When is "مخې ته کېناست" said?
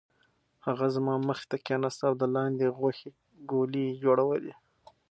1.27-1.99